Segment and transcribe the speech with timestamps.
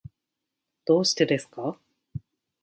[0.87, 1.77] どうしてですか。